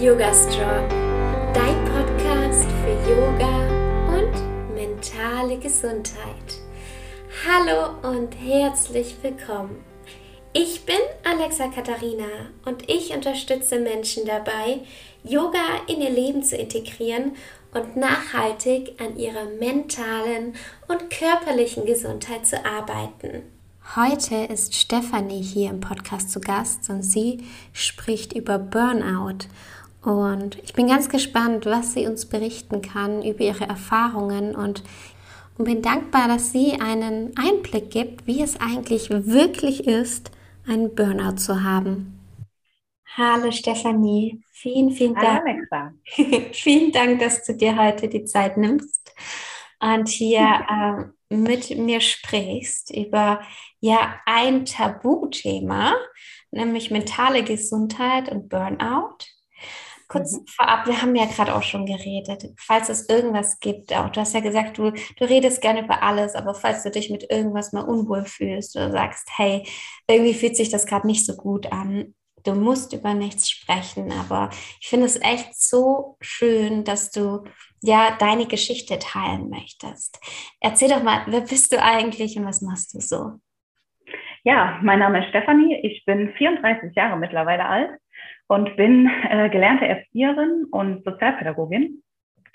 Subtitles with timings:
[0.00, 0.88] Yoga Strong,
[1.52, 3.68] dein Podcast für Yoga
[4.08, 6.56] und mentale Gesundheit.
[7.46, 9.84] Hallo und herzlich willkommen.
[10.54, 14.80] Ich bin Alexa Katharina und ich unterstütze Menschen dabei,
[15.22, 17.32] Yoga in ihr Leben zu integrieren
[17.74, 20.54] und nachhaltig an ihrer mentalen
[20.88, 23.42] und körperlichen Gesundheit zu arbeiten.
[23.96, 29.48] Heute ist Stefanie hier im Podcast zu Gast und sie spricht über Burnout.
[30.02, 34.82] Und ich bin ganz gespannt, was sie uns berichten kann über ihre Erfahrungen und,
[35.58, 40.30] und bin dankbar, dass sie einen Einblick gibt, wie es eigentlich wirklich ist,
[40.66, 42.16] einen Burnout zu haben.
[43.16, 45.44] Hallo Stefanie, vielen, vielen Dank.
[46.52, 49.12] Vielen Dank, dass du dir heute die Zeit nimmst
[49.80, 53.40] und hier äh, mit mir sprichst über
[53.80, 55.94] ja ein Tabuthema,
[56.52, 59.18] nämlich mentale Gesundheit und Burnout.
[60.10, 60.46] Kurz mhm.
[60.48, 64.34] vorab, wir haben ja gerade auch schon geredet, falls es irgendwas gibt, auch du hast
[64.34, 67.82] ja gesagt, du, du redest gerne über alles, aber falls du dich mit irgendwas mal
[67.82, 69.62] unwohl fühlst oder sagst, hey,
[70.08, 74.50] irgendwie fühlt sich das gerade nicht so gut an, du musst über nichts sprechen, aber
[74.80, 77.44] ich finde es echt so schön, dass du
[77.80, 80.18] ja deine Geschichte teilen möchtest.
[80.60, 83.34] Erzähl doch mal, wer bist du eigentlich und was machst du so?
[84.42, 87.90] Ja, mein Name ist Stefanie, ich bin 34 Jahre mittlerweile alt
[88.50, 92.02] und bin äh, gelernte Erzieherin und Sozialpädagogin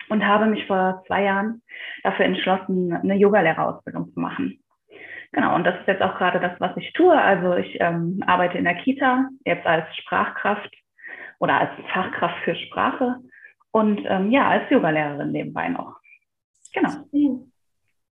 [0.09, 1.61] und habe mich vor zwei Jahren
[2.03, 4.61] dafür entschlossen, eine Yogalehrerausbildung zu machen.
[5.31, 7.17] Genau, und das ist jetzt auch gerade das, was ich tue.
[7.17, 10.69] Also ich ähm, arbeite in der Kita, jetzt als Sprachkraft
[11.39, 13.15] oder als Fachkraft für Sprache
[13.71, 15.95] und ähm, ja, als Yogalehrerin nebenbei noch.
[16.73, 16.91] Genau.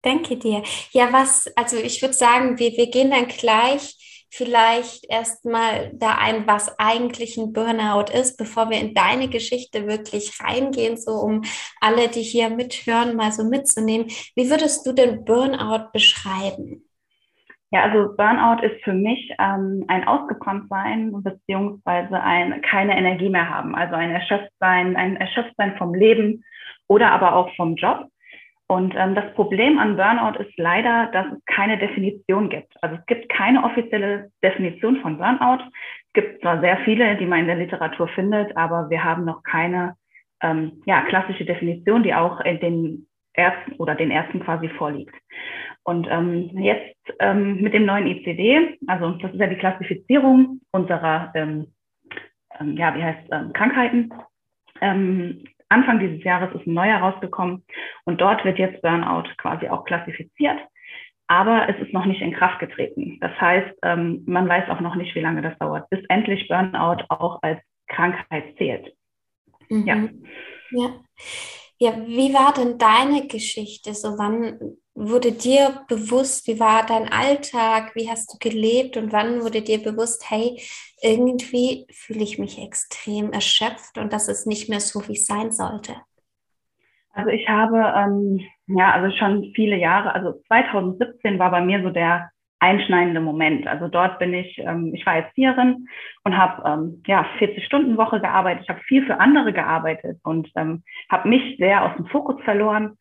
[0.00, 0.62] Danke dir.
[0.92, 6.46] Ja, was, also ich würde sagen, wir, wir gehen dann gleich vielleicht erstmal da ein,
[6.46, 11.42] was eigentlich ein Burnout ist, bevor wir in deine Geschichte wirklich reingehen, so um
[11.80, 14.08] alle, die hier mithören, mal so mitzunehmen.
[14.34, 16.82] Wie würdest du den Burnout beschreiben?
[17.70, 23.74] Ja, also Burnout ist für mich ähm, ein Ausgebranntsein beziehungsweise ein keine Energie mehr haben,
[23.74, 26.44] also ein Erschöpftsein, ein Erschöpftsein vom Leben
[26.88, 28.08] oder aber auch vom Job.
[28.66, 32.72] Und ähm, das Problem an Burnout ist leider, dass es keine Definition gibt.
[32.80, 35.64] Also es gibt keine offizielle Definition von Burnout.
[36.06, 39.42] Es gibt zwar sehr viele, die man in der Literatur findet, aber wir haben noch
[39.42, 39.96] keine
[40.40, 45.14] ähm, ja, klassische Definition, die auch in den ersten oder den ersten quasi vorliegt.
[45.82, 51.30] Und ähm, jetzt ähm, mit dem neuen ICD, also das ist ja die Klassifizierung unserer,
[51.34, 51.66] ähm,
[52.58, 54.10] ähm, ja, wie heißt ähm, Krankheiten,
[54.80, 57.64] ähm, Anfang dieses Jahres ist ein neuer rausgekommen
[58.04, 60.58] und dort wird jetzt Burnout quasi auch klassifiziert.
[61.26, 63.18] Aber es ist noch nicht in Kraft getreten.
[63.20, 67.04] Das heißt, ähm, man weiß auch noch nicht, wie lange das dauert, bis endlich Burnout
[67.08, 68.94] auch als Krankheit zählt.
[69.68, 69.86] Mhm.
[69.86, 70.08] Ja.
[70.70, 71.00] ja.
[71.78, 73.94] Ja, wie war denn deine Geschichte?
[73.94, 74.58] So, wann
[74.94, 79.82] wurde dir bewusst, wie war dein Alltag, wie hast du gelebt und wann wurde dir
[79.82, 80.62] bewusst, hey,
[81.02, 85.52] irgendwie fühle ich mich extrem erschöpft und das ist nicht mehr so, wie es sein
[85.52, 85.96] sollte?
[87.12, 91.90] Also ich habe ähm, ja also schon viele Jahre, also 2017 war bei mir so
[91.90, 92.30] der
[92.64, 93.66] einschneidende Moment.
[93.66, 95.86] Also dort bin ich, ähm, ich war Erzieherin
[96.24, 98.62] und habe ähm, ja 40 Stunden Woche gearbeitet.
[98.64, 102.96] Ich habe viel für andere gearbeitet und ähm, habe mich sehr aus dem Fokus verloren.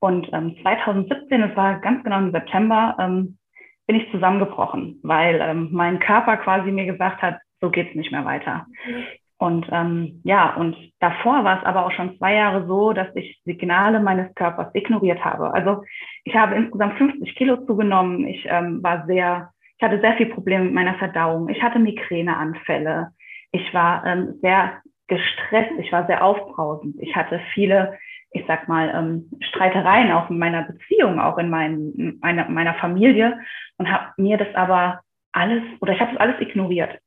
[0.00, 3.38] Und ähm, 2017, das war ganz genau im September, ähm,
[3.86, 8.24] bin ich zusammengebrochen, weil ähm, mein Körper quasi mir gesagt hat, so geht's nicht mehr
[8.24, 8.66] weiter.
[8.86, 9.04] Mhm.
[9.36, 13.40] Und ähm, ja, und davor war es aber auch schon zwei Jahre so, dass ich
[13.44, 15.52] Signale meines Körpers ignoriert habe.
[15.52, 15.82] Also
[16.24, 18.26] ich habe insgesamt 50 Kilo zugenommen.
[18.26, 21.48] Ich ähm, war sehr, ich hatte sehr viel Probleme mit meiner Verdauung.
[21.48, 23.08] Ich hatte Migräneanfälle.
[23.50, 25.72] Ich war ähm, sehr gestresst.
[25.78, 26.96] Ich war sehr aufbrausend.
[27.00, 27.98] Ich hatte viele,
[28.34, 33.38] ich sag mal, ähm, Streitereien auch in meiner Beziehung, auch in mein, meiner, meiner Familie
[33.78, 35.00] und habe mir das aber
[35.32, 36.98] alles oder ich habe das alles ignoriert.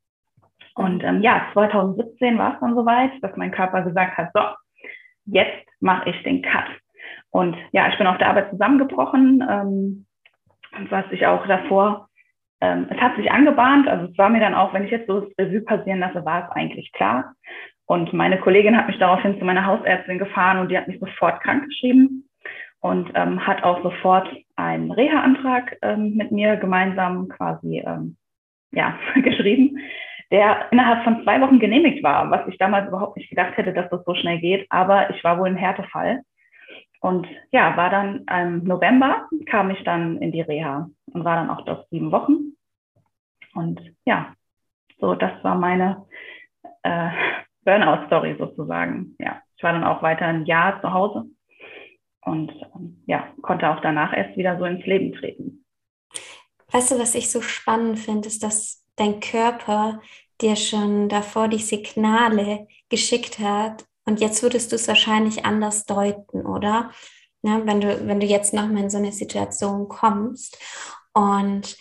[0.76, 4.42] Und ähm, ja, 2017 war es dann soweit, dass mein Körper gesagt hat, so,
[5.26, 6.66] jetzt mache ich den Cut.
[7.30, 10.06] Und ja, ich bin auf der Arbeit zusammengebrochen, ähm,
[10.90, 12.08] was ich auch davor,
[12.62, 15.22] ähm, es hat sich angebahnt, also es war mir dann auch, wenn ich jetzt so
[15.22, 17.34] das Revue passieren lasse, war es eigentlich klar.
[17.88, 21.42] Und meine Kollegin hat mich daraufhin zu meiner Hausärztin gefahren und die hat mich sofort
[21.42, 22.30] krankgeschrieben
[22.82, 28.18] und ähm, hat auch sofort einen Reha-Antrag ähm, mit mir gemeinsam quasi ähm,
[28.72, 29.80] ja, geschrieben
[30.32, 33.90] der innerhalb von zwei Wochen genehmigt war, was ich damals überhaupt nicht gedacht hätte, dass
[33.90, 34.68] das so schnell geht.
[34.70, 36.24] Aber ich war wohl ein Härtefall.
[37.00, 41.50] Und ja, war dann im November, kam ich dann in die Reha und war dann
[41.50, 42.56] auch dort sieben Wochen.
[43.54, 44.34] Und ja,
[45.00, 46.06] so, das war meine,
[46.84, 47.10] äh,
[47.68, 49.18] Burnout-Story sozusagen.
[49.20, 51.26] Ja, ich war dann auch weiter ein Jahr zu Hause
[52.22, 55.66] und ähm, ja, konnte auch danach erst wieder so ins Leben treten.
[56.72, 60.02] Weißt du, was ich so spannend finde, ist, dass dein Körper
[60.40, 66.46] dir schon davor die Signale geschickt hat und jetzt würdest du es wahrscheinlich anders deuten,
[66.46, 66.92] oder?
[67.42, 70.58] Ja, wenn, du, wenn du jetzt nochmal in so eine Situation kommst.
[71.14, 71.76] Und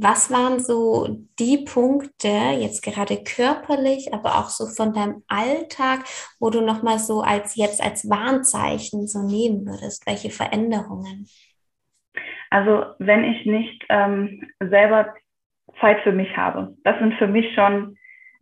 [0.00, 1.08] was waren so
[1.38, 2.28] die Punkte,
[2.60, 6.04] jetzt gerade körperlich, aber auch so von deinem Alltag,
[6.40, 10.06] wo du nochmal so als jetzt als Warnzeichen so nehmen würdest?
[10.06, 11.26] Welche Veränderungen?
[12.50, 15.14] Also wenn ich nicht ähm, selber
[15.80, 17.96] Zeit für mich habe, das sind für mich schon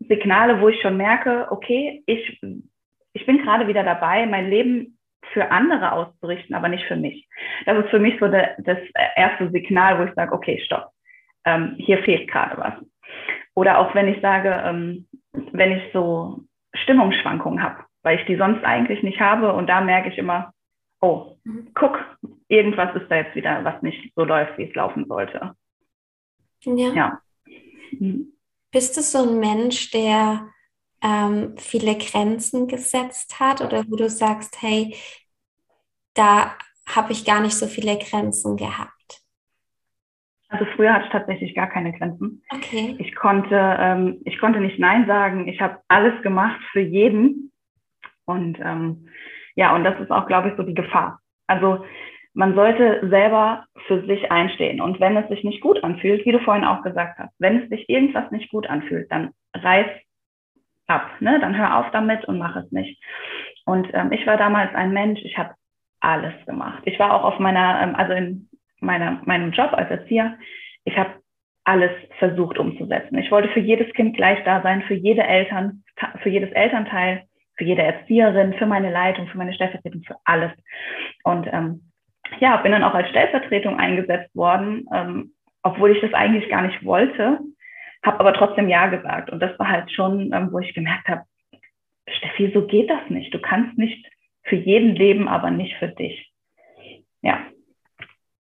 [0.09, 2.41] Signale, wo ich schon merke, okay, ich,
[3.14, 4.99] ich bin gerade wieder dabei, mein Leben
[5.32, 7.29] für andere auszurichten, aber nicht für mich.
[7.64, 8.79] Das ist für mich so der, das
[9.17, 10.91] erste Signal, wo ich sage, okay, stopp,
[11.46, 12.75] ähm, hier fehlt gerade was.
[13.54, 16.44] Oder auch wenn ich sage, ähm, wenn ich so
[16.75, 20.52] Stimmungsschwankungen habe, weil ich die sonst eigentlich nicht habe und da merke ich immer,
[21.00, 21.69] oh, mhm.
[21.75, 21.98] guck,
[22.48, 25.54] irgendwas ist da jetzt wieder, was nicht so läuft, wie es laufen sollte.
[26.64, 26.93] Ja.
[26.93, 27.20] ja.
[27.99, 28.32] Mhm.
[28.72, 30.49] Bist du so ein Mensch, der
[31.02, 34.94] ähm, viele Grenzen gesetzt hat oder wo du sagst, hey,
[36.14, 36.56] da
[36.87, 38.95] habe ich gar nicht so viele Grenzen gehabt?
[40.48, 42.43] Also früher hatte ich tatsächlich gar keine Grenzen.
[42.50, 42.94] Okay.
[42.98, 45.48] Ich konnte, ähm, ich konnte nicht Nein sagen.
[45.48, 47.52] Ich habe alles gemacht für jeden.
[48.25, 49.08] Und ähm,
[49.54, 51.20] ja, und das ist auch, glaube ich, so die Gefahr.
[51.46, 51.84] Also
[52.34, 54.81] man sollte selber für sich einstehen.
[54.81, 57.69] Und wenn es sich nicht gut anfühlt, wie du vorhin auch gesagt hast, wenn es
[57.70, 59.87] sich irgendwas nicht gut anfühlt, dann reiß
[60.87, 61.40] ab, ne?
[61.40, 63.02] dann hör auf damit und mach es nicht.
[63.64, 65.54] Und ähm, ich war damals ein Mensch, ich habe
[66.00, 66.82] alles gemacht.
[66.84, 68.49] Ich war auch auf meiner, ähm, also in
[68.81, 70.37] meiner, meinem Job als Erzieher,
[70.84, 71.14] ich habe
[71.64, 73.19] alles versucht umzusetzen.
[73.19, 75.82] Ich wollte für jedes Kind gleich da sein, für jede Eltern,
[76.23, 77.25] für jedes Elternteil,
[77.56, 80.52] für jede Erzieherin, für meine Leitung, für meine Stellvertretung, für alles.
[81.25, 81.90] Und ähm,
[82.38, 85.32] ja, bin dann auch als Stellvertretung eingesetzt worden, ähm,
[85.62, 87.40] obwohl ich das eigentlich gar nicht wollte,
[88.05, 89.31] habe aber trotzdem Ja gesagt.
[89.31, 91.23] Und das war halt schon, ähm, wo ich gemerkt habe,
[92.08, 93.34] Steffi, so geht das nicht.
[93.34, 94.06] Du kannst nicht
[94.44, 96.31] für jeden leben, aber nicht für dich.
[97.23, 97.40] Ja.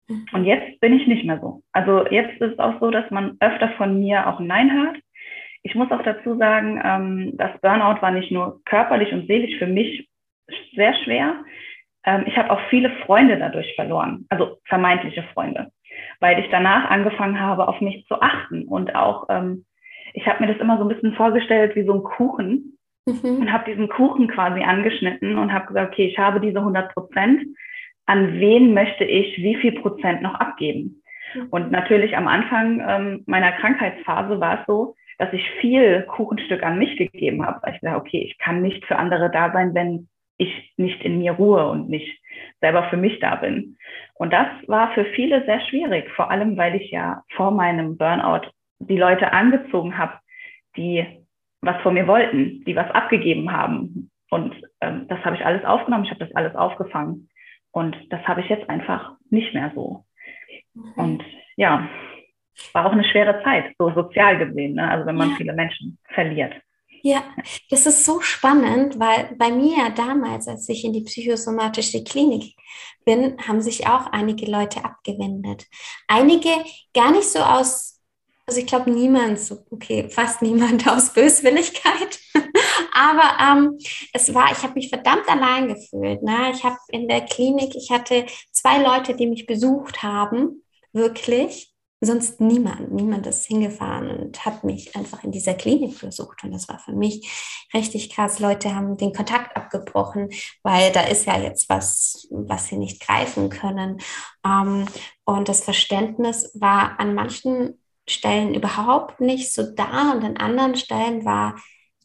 [0.07, 1.61] Und jetzt bin ich nicht mehr so.
[1.71, 4.97] Also jetzt ist es auch so, dass man öfter von mir auch Nein hört.
[5.63, 9.67] Ich muss auch dazu sagen, ähm, das Burnout war nicht nur körperlich und seelisch für
[9.67, 10.07] mich
[10.75, 11.43] sehr schwer,
[12.05, 15.71] ähm, ich habe auch viele Freunde dadurch verloren, also vermeintliche Freunde,
[16.19, 19.65] weil ich danach angefangen habe, auf mich zu achten und auch, ähm,
[20.13, 23.41] ich habe mir das immer so ein bisschen vorgestellt wie so ein Kuchen mhm.
[23.41, 27.41] und habe diesen Kuchen quasi angeschnitten und habe gesagt, okay, ich habe diese 100 Prozent,
[28.05, 31.01] an wen möchte ich wie viel Prozent noch abgeben?
[31.33, 31.47] Mhm.
[31.49, 36.77] Und natürlich am Anfang ähm, meiner Krankheitsphase war es so, dass ich viel Kuchenstück an
[36.77, 40.07] mich gegeben habe, weil ich dachte, okay, ich kann nicht für andere da sein, wenn
[40.37, 42.19] ich nicht in mir ruhe und nicht
[42.59, 43.77] selber für mich da bin.
[44.15, 48.49] Und das war für viele sehr schwierig, vor allem weil ich ja vor meinem Burnout
[48.79, 50.19] die Leute angezogen habe,
[50.75, 51.05] die
[51.61, 54.11] was von mir wollten, die was abgegeben haben.
[54.29, 57.29] Und ähm, das habe ich alles aufgenommen, ich habe das alles aufgefangen.
[57.75, 60.05] Und das habe ich jetzt einfach nicht mehr so.
[60.95, 61.21] Und
[61.57, 61.89] ja,
[62.71, 64.89] war auch eine schwere Zeit, so sozial gesehen, ne?
[64.89, 65.35] also wenn man ja.
[65.35, 66.53] viele Menschen verliert.
[67.03, 67.21] Ja,
[67.69, 72.55] das ist so spannend, weil bei mir damals, als ich in die psychosomatische Klinik
[73.03, 75.65] bin, haben sich auch einige Leute abgewendet.
[76.07, 76.51] Einige
[76.93, 78.01] gar nicht so aus,
[78.47, 82.19] also ich glaube niemand, so, okay, fast niemand aus Böswilligkeit,
[82.93, 83.77] aber ähm,
[84.13, 86.23] es war, ich habe mich verdammt allein gefühlt.
[86.23, 86.51] Ne?
[86.53, 90.63] Ich habe in der Klinik, ich hatte zwei Leute, die mich besucht haben,
[90.93, 96.43] wirklich sonst niemand, niemand ist hingefahren und hat mich einfach in dieser Klinik versucht.
[96.43, 98.39] Und das war für mich richtig krass.
[98.39, 100.29] Leute haben den Kontakt abgebrochen,
[100.63, 103.99] weil da ist ja jetzt was, was sie nicht greifen können.
[104.45, 104.85] Ähm,
[105.25, 111.25] und das Verständnis war an manchen Stellen überhaupt nicht so da und an anderen Stellen
[111.25, 111.55] war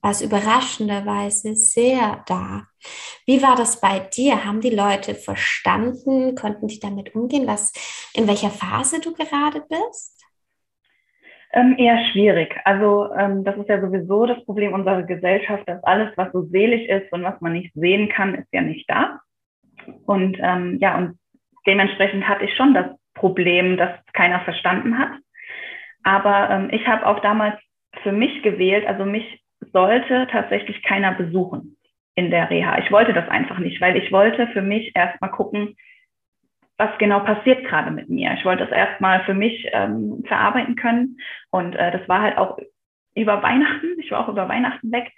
[0.02, 2.66] war es überraschenderweise sehr da.
[3.26, 4.44] Wie war das bei dir?
[4.44, 6.34] Haben die Leute verstanden?
[6.34, 7.46] Konnten die damit umgehen?
[7.46, 7.72] Was,
[8.14, 10.20] in welcher Phase du gerade bist?
[11.52, 12.56] Ähm, eher schwierig.
[12.64, 16.88] Also ähm, das ist ja sowieso das Problem unserer Gesellschaft, dass alles, was so selig
[16.88, 19.20] ist und was man nicht sehen kann, ist ja nicht da.
[20.06, 21.18] Und ähm, ja, und
[21.66, 25.10] dementsprechend hatte ich schon das Problem, dass keiner verstanden hat.
[26.04, 27.60] Aber ähm, ich habe auch damals
[28.02, 29.42] für mich gewählt, also mich
[29.72, 31.76] sollte tatsächlich keiner besuchen
[32.14, 32.78] in der Reha.
[32.78, 35.76] Ich wollte das einfach nicht, weil ich wollte für mich erstmal gucken,
[36.76, 38.32] was genau passiert gerade mit mir.
[38.34, 41.18] Ich wollte das erstmal für mich ähm, verarbeiten können.
[41.50, 42.58] Und äh, das war halt auch
[43.14, 43.98] über Weihnachten.
[43.98, 45.12] Ich war auch über Weihnachten weg.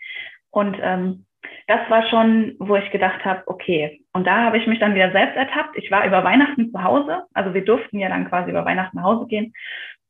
[0.50, 1.24] Und ähm,
[1.68, 4.02] das war schon, wo ich gedacht habe, okay.
[4.12, 5.76] Und da habe ich mich dann wieder selbst ertappt.
[5.76, 7.22] Ich war über Weihnachten zu Hause.
[7.32, 9.52] Also wir durften ja dann quasi über Weihnachten nach Hause gehen.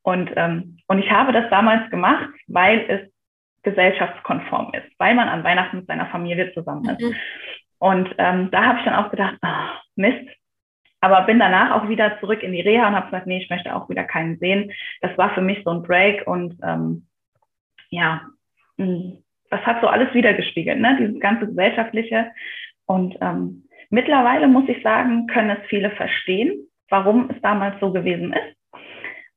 [0.03, 3.12] Und, ähm, und ich habe das damals gemacht, weil es
[3.63, 7.01] gesellschaftskonform ist, weil man an Weihnachten mit seiner Familie zusammen ist.
[7.01, 7.15] Mhm.
[7.79, 10.29] Und ähm, da habe ich dann auch gedacht, oh, Mist.
[11.01, 13.75] Aber bin danach auch wieder zurück in die Reha und habe gesagt, nee, ich möchte
[13.75, 14.71] auch wieder keinen sehen.
[15.01, 17.09] Das war für mich so ein Break und ähm,
[17.91, 18.23] ja,
[18.79, 19.19] hm,
[19.51, 20.97] das hat so alles wiedergespiegelt, ne?
[21.01, 22.31] dieses ganze gesellschaftliche.
[22.87, 28.33] Und ähm, mittlerweile muss ich sagen, können es viele verstehen, warum es damals so gewesen
[28.33, 28.57] ist.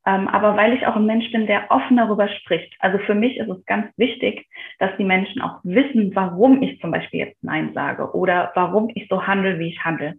[0.05, 2.75] Ähm, aber weil ich auch ein Mensch bin, der offen darüber spricht.
[2.79, 4.47] Also für mich ist es ganz wichtig,
[4.77, 9.07] dass die Menschen auch wissen, warum ich zum Beispiel jetzt Nein sage oder warum ich
[9.09, 10.13] so handle, wie ich handle.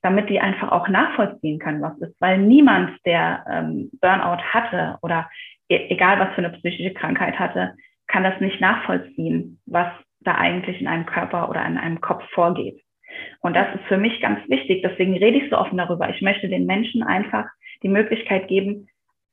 [0.00, 2.18] Damit die einfach auch nachvollziehen können, was ist.
[2.20, 5.28] Weil niemand, der ähm, Burnout hatte oder
[5.68, 7.74] e egal was für eine psychische Krankheit hatte,
[8.06, 9.88] kann das nicht nachvollziehen, was
[10.20, 12.80] da eigentlich in einem Körper oder in einem Kopf vorgeht.
[13.40, 14.82] Und das ist für mich ganz wichtig.
[14.82, 16.08] Deswegen rede ich so offen darüber.
[16.08, 17.46] Ich möchte den Menschen einfach
[17.82, 18.88] die Möglichkeit geben,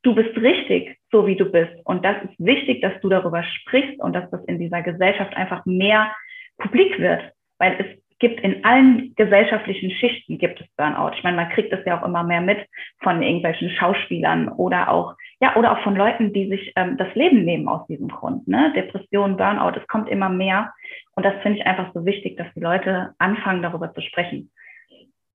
[0.06, 1.72] du bist richtig, so wie du bist.
[1.84, 5.66] Und das ist wichtig, dass du darüber sprichst und dass das in dieser Gesellschaft einfach
[5.66, 6.14] mehr
[6.58, 11.16] publik wird, weil es gibt in allen gesellschaftlichen Schichten gibt es Burnout.
[11.16, 12.58] Ich meine, man kriegt das ja auch immer mehr mit
[13.02, 17.44] von irgendwelchen Schauspielern oder auch ja oder auch von Leuten, die sich ähm, das Leben
[17.44, 18.48] nehmen aus diesem Grund.
[18.48, 18.72] Ne?
[18.74, 20.72] Depression, Burnout, es kommt immer mehr
[21.14, 24.50] und das finde ich einfach so wichtig, dass die Leute anfangen darüber zu sprechen.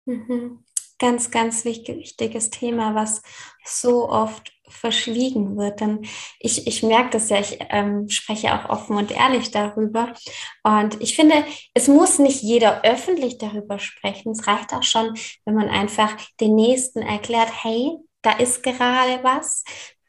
[0.06, 0.60] Mhm
[1.00, 3.22] ganz, ganz wichtiges Thema, was
[3.64, 5.82] so oft verschwiegen wird.
[5.82, 6.06] Denn
[6.40, 10.14] ich, ich merke das ja, ich ähm, spreche auch offen und ehrlich darüber.
[10.64, 14.32] Und ich finde, es muss nicht jeder öffentlich darüber sprechen.
[14.32, 15.14] Es reicht auch schon,
[15.46, 19.64] wenn man einfach den Nächsten erklärt, hey, da ist gerade was.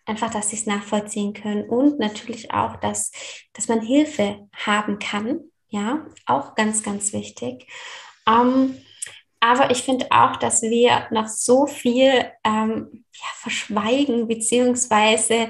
[0.04, 3.12] Einfach, dass sie es nachvollziehen können und natürlich auch, dass,
[3.52, 5.40] dass man Hilfe haben kann.
[5.68, 7.66] Ja, auch ganz, ganz wichtig.
[8.26, 8.78] Ähm,
[9.40, 15.48] aber ich finde auch, dass wir noch so viel ähm, ja, verschweigen, beziehungsweise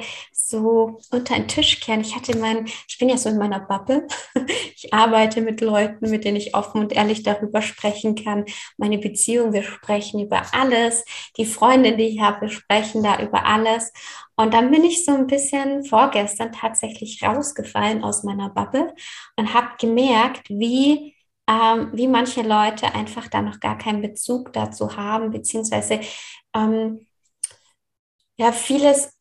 [0.49, 2.01] so unter den Tisch kehren.
[2.01, 4.07] Ich hatte mein, ich bin ja so in meiner Bubble.
[4.81, 8.45] Ich arbeite mit Leuten, mit denen ich offen und ehrlich darüber sprechen kann.
[8.77, 11.05] Meine Beziehung, wir sprechen über alles.
[11.37, 13.93] Die Freundin, die ich habe, wir sprechen da über alles.
[14.37, 18.95] Und dann bin ich so ein bisschen vorgestern tatsächlich rausgefallen aus meiner Bubble
[19.35, 21.18] und habe gemerkt, wie
[21.49, 26.01] ähm, wie manche Leute einfach da noch gar keinen Bezug dazu haben, beziehungsweise
[26.55, 27.07] ähm,
[28.37, 29.13] ja, vieles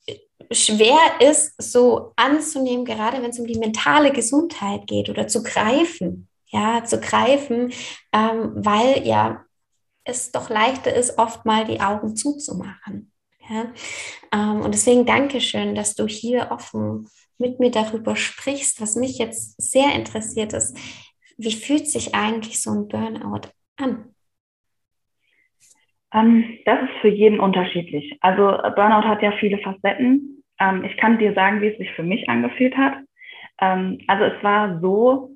[0.52, 6.28] schwer ist, so anzunehmen, gerade wenn es um die mentale Gesundheit geht oder zu greifen,
[6.48, 7.74] ja, zu greifen,
[8.14, 9.44] ähm, weil ja
[10.04, 13.12] es doch leichter ist, oft mal die Augen zuzumachen.
[13.50, 13.72] Ja?
[14.32, 18.82] Ähm, und deswegen danke schön, dass du hier offen mit mir darüber sprichst.
[18.82, 20.78] Was mich jetzt sehr interessiert ist,
[21.38, 24.14] wie fühlt sich eigentlich so ein Burnout an?
[26.14, 28.18] Ähm, das ist für jeden unterschiedlich.
[28.22, 30.44] Also Burnout hat ja viele Facetten.
[30.60, 32.96] Ähm, ich kann dir sagen, wie es sich für mich angefühlt hat.
[33.60, 35.32] Ähm, also es war so,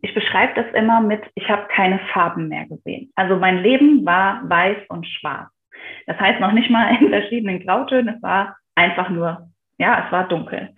[0.00, 3.12] ich beschreibe das immer mit, ich habe keine Farben mehr gesehen.
[3.16, 5.50] Also mein Leben war weiß und schwarz.
[6.06, 10.26] Das heißt noch nicht mal in verschiedenen Grautönen, es war einfach nur, ja, es war
[10.26, 10.70] dunkel.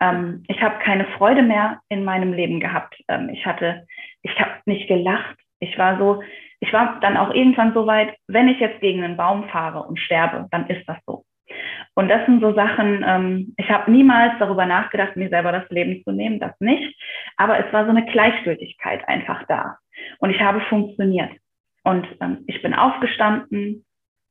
[0.00, 2.96] Ähm, ich habe keine Freude mehr in meinem Leben gehabt.
[3.08, 3.86] Ähm, ich hatte,
[4.22, 5.36] ich habe nicht gelacht.
[5.60, 6.22] Ich war so,
[6.60, 9.98] ich war dann auch irgendwann so weit, wenn ich jetzt gegen einen Baum fahre und
[9.98, 11.24] sterbe, dann ist das so.
[11.94, 16.02] Und das sind so Sachen, ähm, ich habe niemals darüber nachgedacht, mir selber das Leben
[16.04, 16.94] zu nehmen, das nicht.
[17.36, 19.78] Aber es war so eine Gleichgültigkeit einfach da.
[20.18, 21.30] Und ich habe funktioniert.
[21.84, 23.86] Und ähm, ich bin aufgestanden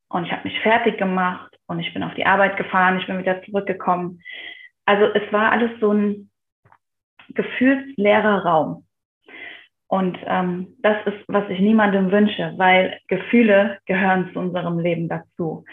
[0.10, 3.18] und ich habe mich fertig gemacht und ich bin auf die Arbeit gefahren, ich bin
[3.18, 4.22] wieder zurückgekommen
[4.86, 6.30] also es war alles so ein
[7.30, 8.86] gefühlsleerer Raum.
[9.88, 15.64] Und ähm, das ist, was ich niemandem wünsche, weil Gefühle gehören zu unserem Leben dazu.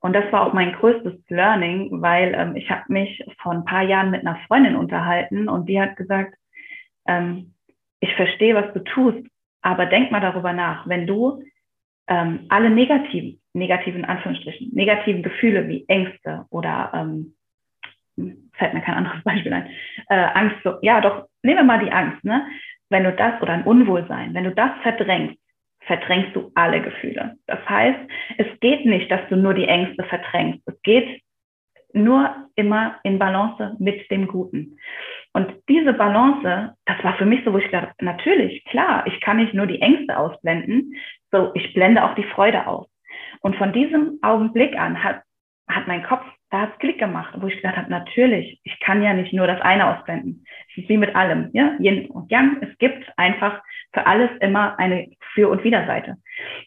[0.00, 3.82] Und das war auch mein größtes Learning, weil ähm, ich habe mich vor ein paar
[3.82, 6.34] Jahren mit einer Freundin unterhalten und die hat gesagt,
[7.06, 7.54] ähm,
[8.00, 9.24] ich verstehe, was du tust,
[9.60, 11.44] aber denk mal darüber nach, wenn du
[12.08, 17.34] ähm, alle negativen, negativen Anführungsstrichen, negativen Gefühle wie Ängste oder ähm,
[18.52, 19.68] fällt mir kein anderes Beispiel ein,
[20.08, 22.46] äh, Angst, so, ja doch, nehmen wir mal die Angst, ne?
[22.90, 25.38] Wenn du das oder ein Unwohlsein, wenn du das verdrängst,
[25.86, 27.36] verdrängst du alle Gefühle.
[27.46, 27.98] Das heißt,
[28.38, 30.60] es geht nicht, dass du nur die Ängste verdrängst.
[30.66, 31.22] Es geht
[31.94, 34.78] nur immer in Balance mit dem Guten.
[35.32, 39.38] Und diese Balance, das war für mich so, wo ich dachte, natürlich, klar, ich kann
[39.38, 40.94] nicht nur die Ängste ausblenden,
[41.30, 42.86] so ich blende auch die Freude aus.
[43.40, 45.22] Und von diesem Augenblick an hat
[45.68, 49.02] hat mein Kopf, da hat es Klick gemacht, wo ich gesagt habe, natürlich, ich kann
[49.02, 50.44] ja nicht nur das eine ausblenden.
[50.70, 52.58] Es ist wie mit allem, ja, Yin und Yang.
[52.60, 53.62] Es gibt einfach
[53.94, 56.18] für alles immer eine Für- und Widerseite.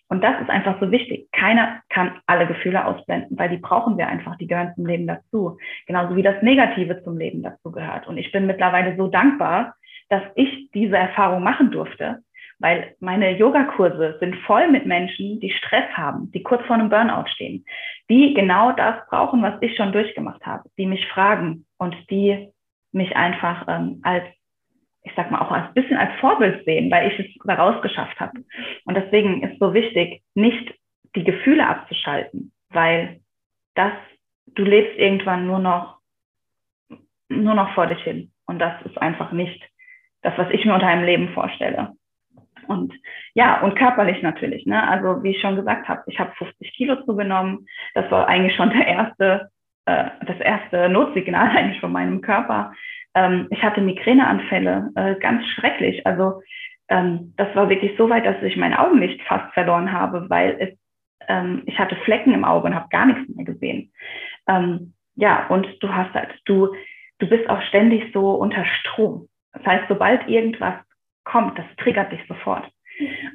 [0.10, 1.32] Und das ist einfach so wichtig.
[1.32, 5.60] Keiner kann alle Gefühle ausblenden, weil die brauchen wir einfach, die gehören zum Leben dazu.
[5.86, 8.08] Genauso wie das Negative zum Leben dazu gehört.
[8.08, 9.75] Und ich bin mittlerweile so dankbar,
[10.10, 12.24] dass ich diese Erfahrung machen durfte,
[12.60, 17.28] weil meine Yogakurse sind voll mit Menschen, die Stress haben, die kurz vor einem Burnout
[17.28, 17.66] stehen,
[18.10, 22.50] die genau das brauchen, was ich schon durchgemacht habe, die mich fragen und die
[22.92, 24.24] mich einfach ähm, als,
[25.04, 28.44] ich sag mal, auch als bisschen als Vorbild sehen, weil ich es daraus geschafft habe.
[28.86, 30.74] Und deswegen ist so wichtig, nicht
[31.16, 33.20] die Gefühle abzuschalten, weil
[33.76, 33.94] das,
[34.48, 36.00] du lebst irgendwann nur noch,
[37.28, 38.32] nur noch vor dich hin.
[38.46, 39.62] Und das ist einfach nicht
[40.22, 41.95] das, was ich mir unter einem Leben vorstelle.
[42.67, 42.93] Und
[43.34, 44.65] ja, und körperlich natürlich.
[44.65, 44.88] Ne?
[44.88, 47.67] Also wie ich schon gesagt habe, ich habe 50 Kilo zugenommen.
[47.93, 49.50] Das war eigentlich schon der erste,
[49.86, 52.74] äh, das erste Notsignal eigentlich von meinem Körper.
[53.13, 56.05] Ähm, ich hatte Migräneanfälle, äh, ganz schrecklich.
[56.05, 56.41] Also
[56.89, 60.77] ähm, das war wirklich so weit, dass ich mein Augenlicht fast verloren habe, weil es,
[61.27, 63.91] ähm, ich hatte Flecken im Auge und habe gar nichts mehr gesehen.
[64.48, 66.75] Ähm, ja, und du hast halt, du,
[67.19, 69.27] du bist auch ständig so unter Strom.
[69.53, 70.75] Das heißt, sobald irgendwas
[71.25, 72.70] kommt, das triggert dich sofort.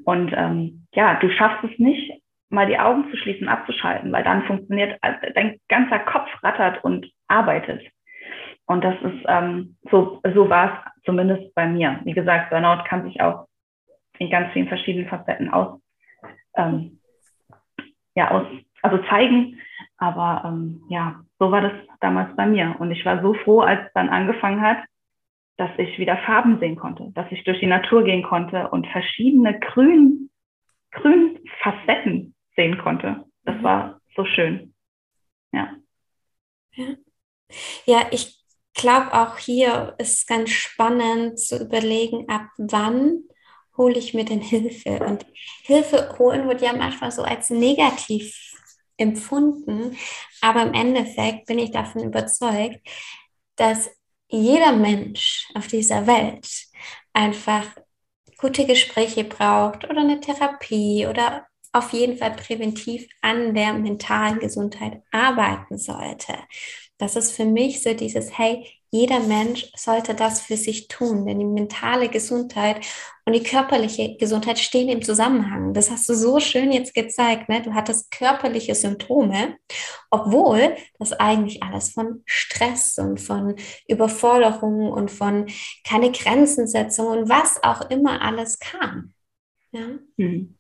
[0.05, 2.13] Und ähm, ja, du schaffst es nicht,
[2.49, 7.07] mal die Augen zu schließen, abzuschalten, weil dann funktioniert, also dein ganzer Kopf rattert und
[7.29, 7.83] arbeitet.
[8.67, 12.01] Und das ist, ähm, so, so war es zumindest bei mir.
[12.05, 13.47] Wie gesagt, Burnout kann sich auch
[14.19, 15.81] in ganz vielen verschiedenen Facetten aus,
[16.57, 17.01] ähm,
[18.15, 18.47] ja, aus,
[18.83, 19.59] also zeigen.
[19.97, 22.77] Aber ähm, ja, so war das damals bei mir.
[22.79, 24.79] Und ich war so froh, als es dann angefangen hat,
[25.57, 29.59] dass ich wieder Farben sehen konnte, dass ich durch die Natur gehen konnte und verschiedene
[29.61, 30.31] grün,
[30.91, 33.25] grün Facetten sehen konnte.
[33.45, 33.63] Das mhm.
[33.63, 34.75] war so schön.
[35.53, 35.77] Ja.
[36.73, 36.87] Ja,
[37.85, 38.41] ja ich
[38.75, 43.25] glaube auch hier ist ganz spannend zu überlegen, ab wann
[43.77, 45.05] hole ich mir denn Hilfe?
[45.05, 45.27] Und
[45.63, 48.35] Hilfe holen wird ja manchmal so als negativ
[48.97, 49.97] empfunden,
[50.43, 52.79] aber im Endeffekt bin ich davon überzeugt,
[53.57, 53.91] dass
[54.31, 56.49] jeder Mensch auf dieser Welt
[57.13, 57.67] einfach
[58.39, 65.03] gute Gespräche braucht oder eine Therapie oder auf jeden Fall präventiv an der mentalen Gesundheit
[65.13, 66.35] arbeiten sollte.
[66.99, 71.39] Das ist für mich so dieses, hey, jeder Mensch sollte das für sich tun, denn
[71.39, 72.85] die mentale Gesundheit
[73.25, 75.73] und die körperliche Gesundheit stehen im Zusammenhang.
[75.75, 77.49] Das hast du so schön jetzt gezeigt.
[77.49, 77.63] Ne?
[77.63, 79.57] Du hattest körperliche Symptome,
[80.11, 83.55] obwohl das eigentlich alles von Stress und von
[83.87, 85.47] Überforderung und von
[85.87, 89.15] keine Grenzensetzung und was auch immer alles kam.
[89.71, 89.87] Ja,
[90.19, 90.59] hm.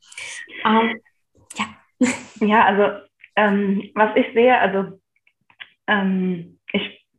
[0.64, 1.00] ähm,
[1.58, 1.66] ja.
[2.40, 3.00] ja also
[3.34, 5.00] ähm, was ich sehe, also
[5.88, 6.59] ähm,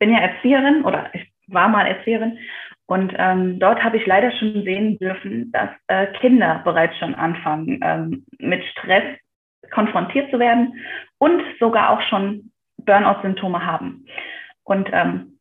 [0.01, 2.39] bin ja Erzieherin oder ich war mal Erzieherin
[2.87, 7.79] und ähm, dort habe ich leider schon sehen dürfen, dass äh, Kinder bereits schon anfangen,
[7.83, 9.03] ähm, mit Stress
[9.71, 10.73] konfrontiert zu werden
[11.19, 14.07] und sogar auch schon Burnout-Symptome haben.
[14.63, 15.37] Und ähm,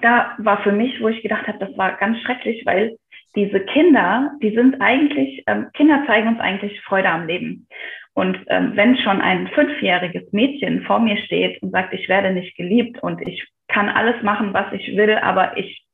[0.00, 2.96] da war für mich, wo ich gedacht habe, das war ganz schrecklich, weil
[3.36, 7.68] diese Kinder, die sind eigentlich, ähm, Kinder zeigen uns eigentlich Freude am Leben.
[8.18, 12.56] Und ähm, wenn schon ein fünfjähriges Mädchen vor mir steht und sagt, ich werde nicht
[12.56, 15.86] geliebt und ich kann alles machen, was ich will, aber ich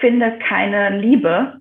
[0.00, 1.60] finde keine Liebe,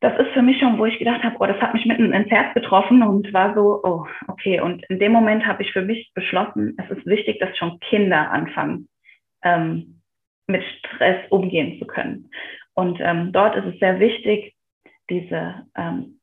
[0.00, 2.32] das ist für mich schon, wo ich gedacht habe, oh, das hat mich mitten ins
[2.32, 4.60] Herz getroffen und war so, oh, okay.
[4.60, 8.32] Und in dem Moment habe ich für mich beschlossen, es ist wichtig, dass schon Kinder
[8.32, 8.88] anfangen,
[9.44, 10.02] ähm,
[10.48, 12.28] mit Stress umgehen zu können.
[12.74, 14.56] Und ähm, dort ist es sehr wichtig,
[15.08, 16.18] diese, ähm,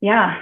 [0.00, 0.36] ja,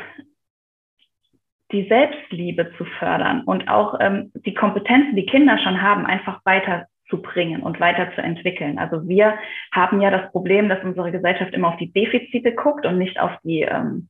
[1.73, 7.63] die Selbstliebe zu fördern und auch ähm, die Kompetenzen, die Kinder schon haben, einfach weiterzubringen
[7.63, 8.79] und weiterzuentwickeln.
[8.79, 9.35] Also wir
[9.73, 13.33] haben ja das Problem, dass unsere Gesellschaft immer auf die Defizite guckt und nicht auf
[13.45, 14.09] die, ähm,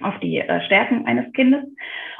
[0.00, 1.64] auf die äh, Stärken eines Kindes.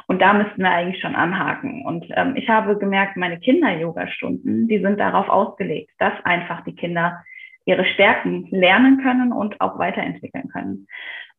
[0.07, 1.85] Und da müssten wir eigentlich schon anhaken.
[1.85, 7.21] Und ähm, ich habe gemerkt, meine Kinder-Yoga-Stunden, die sind darauf ausgelegt, dass einfach die Kinder
[7.65, 10.87] ihre Stärken lernen können und auch weiterentwickeln können.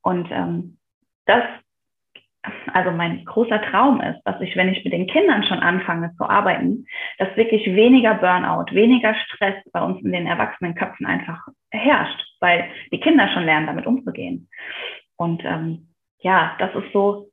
[0.03, 0.77] Und ähm,
[1.25, 1.45] das
[2.73, 6.25] also mein großer Traum ist, dass ich, wenn ich mit den Kindern schon anfange zu
[6.25, 6.87] arbeiten,
[7.19, 12.65] dass wirklich weniger Burnout, weniger Stress bei uns in den erwachsenen Köpfen einfach herrscht, weil
[12.93, 14.49] die Kinder schon lernen, damit umzugehen.
[15.17, 15.89] Und ähm,
[16.21, 17.31] ja, das ist so,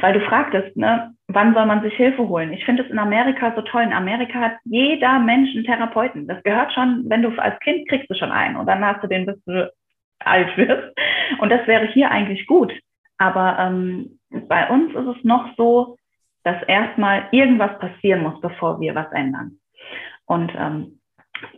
[0.00, 2.52] weil du fragtest, ne, wann soll man sich Hilfe holen?
[2.52, 3.82] Ich finde es in Amerika so toll.
[3.82, 6.26] In Amerika hat jeder Mensch einen Therapeuten.
[6.26, 9.08] Das gehört schon, wenn du als Kind kriegst du schon einen und dann hast du
[9.08, 9.70] den, bis du
[10.20, 10.96] alt wirst.
[11.40, 12.72] Und das wäre hier eigentlich gut.
[13.18, 15.96] Aber ähm, bei uns ist es noch so,
[16.44, 19.58] dass erstmal irgendwas passieren muss, bevor wir was ändern.
[20.26, 21.00] Und ähm,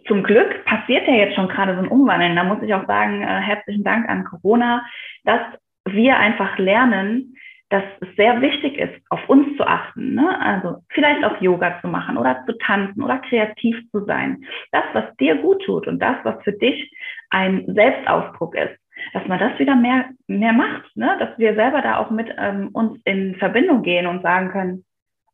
[0.06, 2.36] zum Glück passiert ja jetzt schon gerade so ein Umwandeln.
[2.36, 4.84] Da muss ich auch sagen, äh, herzlichen Dank an Corona,
[5.24, 5.40] dass
[5.88, 7.36] wir einfach lernen,
[7.70, 10.14] dass es sehr wichtig ist, auf uns zu achten.
[10.14, 10.40] Ne?
[10.40, 14.44] Also vielleicht auch Yoga zu machen oder zu tanzen oder kreativ zu sein.
[14.72, 16.92] Das, was dir gut tut und das, was für dich
[17.30, 18.79] ein Selbstausdruck ist,
[19.12, 20.96] dass man das wieder mehr, mehr macht.
[20.96, 21.16] Ne?
[21.18, 24.84] Dass wir selber da auch mit ähm, uns in Verbindung gehen und sagen können,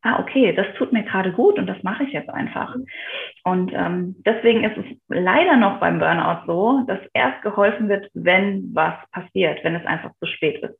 [0.01, 2.75] ah, okay, das tut mir gerade gut und das mache ich jetzt einfach.
[3.43, 8.73] Und ähm, deswegen ist es leider noch beim Burnout so, dass erst geholfen wird, wenn
[8.73, 10.79] was passiert, wenn es einfach zu spät ist.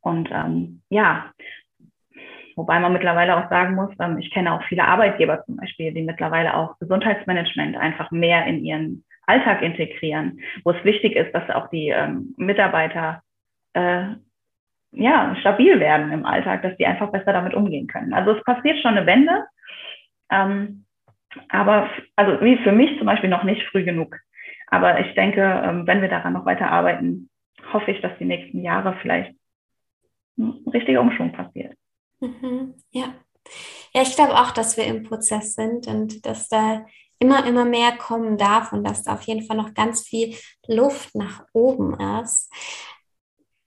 [0.00, 1.32] Und ähm, ja,
[2.56, 6.02] wobei man mittlerweile auch sagen muss, ähm, ich kenne auch viele Arbeitgeber zum Beispiel, die
[6.02, 11.68] mittlerweile auch Gesundheitsmanagement einfach mehr in ihren Alltag integrieren, wo es wichtig ist, dass auch
[11.70, 13.22] die ähm, Mitarbeiter
[13.74, 14.06] äh,
[14.92, 18.12] ja, stabil werden im Alltag, dass die einfach besser damit umgehen können.
[18.12, 19.44] Also es passiert schon eine Wende,
[20.30, 20.84] ähm,
[21.48, 24.16] aber also wie für mich zum Beispiel noch nicht früh genug.
[24.66, 27.30] Aber ich denke, ähm, wenn wir daran noch weiter arbeiten,
[27.72, 29.34] hoffe ich, dass die nächsten Jahre vielleicht
[30.38, 31.74] ein richtiger Umschwung passiert.
[32.20, 33.14] Mhm, ja.
[33.92, 36.86] Ja, ich glaube auch, dass wir im Prozess sind und dass da
[37.22, 40.34] immer, immer mehr kommen darf und dass da auf jeden Fall noch ganz viel
[40.66, 42.52] Luft nach oben ist.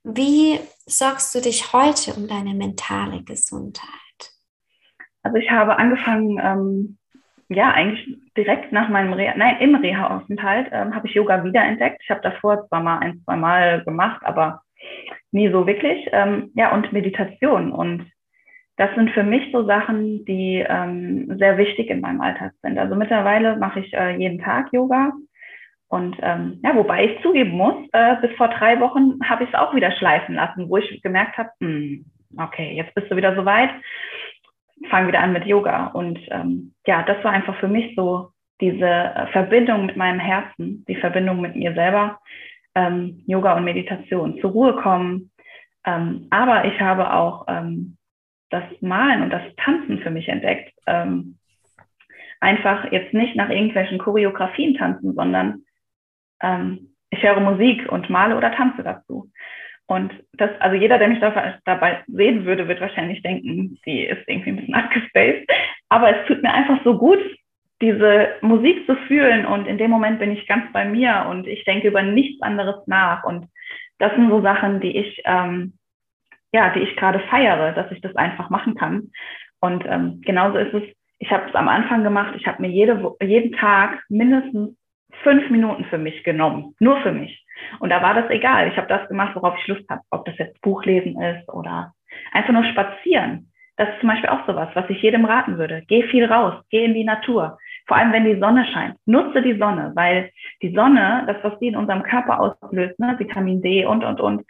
[0.03, 3.89] Wie sorgst du dich heute um deine mentale Gesundheit?
[5.23, 6.97] Also ich habe angefangen, ähm,
[7.47, 12.01] ja, eigentlich direkt nach meinem Reha, nein, im Reha-Aufenthalt ähm, habe ich Yoga wiederentdeckt.
[12.03, 14.61] Ich habe davor zwar mal ein, zwei Mal gemacht, aber
[15.31, 16.07] nie so wirklich.
[16.11, 17.71] Ähm, ja, und Meditation.
[17.71, 18.11] Und
[18.77, 22.77] das sind für mich so Sachen, die ähm, sehr wichtig in meinem Alltag sind.
[22.77, 25.13] Also mittlerweile mache ich äh, jeden Tag Yoga.
[25.87, 29.55] Und ähm, ja, wobei ich zugeben muss, äh, bis vor drei Wochen habe ich es
[29.55, 32.05] auch wieder schleifen lassen, wo ich gemerkt habe, hm,
[32.37, 33.69] okay, jetzt bist du wieder soweit,
[34.89, 35.87] fang wieder an mit Yoga.
[35.87, 40.83] Und ähm, ja, das war einfach für mich so diese äh, Verbindung mit meinem Herzen,
[40.87, 42.19] die Verbindung mit mir selber,
[42.73, 45.31] ähm, Yoga und Meditation, zur Ruhe kommen.
[45.85, 47.95] Ähm, aber ich habe auch ähm,
[48.55, 50.73] das Malen und das Tanzen für mich entdeckt.
[50.87, 51.37] Ähm,
[52.39, 55.63] einfach jetzt nicht nach irgendwelchen Choreografien tanzen, sondern
[56.41, 59.31] ähm, ich höre Musik und male oder tanze dazu.
[59.87, 64.49] Und das, also jeder, der mich dabei sehen würde, wird wahrscheinlich denken, die ist irgendwie
[64.49, 65.47] ein bisschen abgespaced.
[65.89, 67.19] Aber es tut mir einfach so gut,
[67.81, 71.65] diese Musik zu fühlen und in dem Moment bin ich ganz bei mir und ich
[71.65, 73.23] denke über nichts anderes nach.
[73.25, 73.47] Und
[73.99, 75.73] das sind so Sachen, die ich, ähm,
[76.55, 79.11] ja, die ich gerade feiere, dass ich das einfach machen kann.
[79.59, 80.83] Und ähm, genauso ist es,
[81.19, 84.77] ich habe es am Anfang gemacht, ich habe mir jede, jeden Tag mindestens
[85.21, 87.45] fünf Minuten für mich genommen, nur für mich.
[87.79, 88.69] Und da war das egal.
[88.69, 91.93] Ich habe das gemacht, worauf ich Lust habe, ob das jetzt Buchlesen ist oder
[92.31, 93.51] einfach nur spazieren.
[93.75, 95.83] Das ist zum Beispiel auch sowas, was ich jedem raten würde.
[95.87, 97.57] Geh viel raus, geh in die Natur.
[97.87, 98.95] Vor allem, wenn die Sonne scheint.
[99.05, 103.61] Nutze die Sonne, weil die Sonne, das, was die in unserem Körper auslöst, ne, Vitamin
[103.61, 104.45] D und, und, und,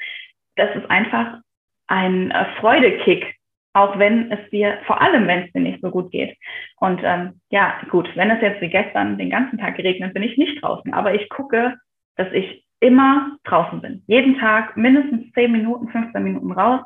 [0.56, 1.40] das ist einfach
[1.88, 3.36] ein äh, Freudekick,
[3.74, 6.38] auch wenn es dir, vor allem wenn es dir nicht so gut geht.
[6.78, 10.38] Und ähm, ja, gut, wenn es jetzt wie gestern den ganzen Tag geregnet, bin ich
[10.38, 10.94] nicht draußen.
[10.94, 11.76] Aber ich gucke,
[12.16, 14.04] dass ich immer draußen bin.
[14.08, 16.82] Jeden Tag mindestens 10 Minuten, 15 Minuten raus.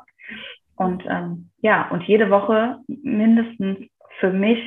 [0.76, 3.86] Und ähm, ja, und jede Woche mindestens
[4.18, 4.58] für mich,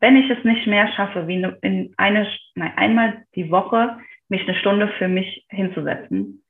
[0.00, 4.56] wenn ich es nicht mehr schaffe, wie in eine, nein, einmal die Woche mich eine
[4.58, 6.44] Stunde für mich hinzusetzen,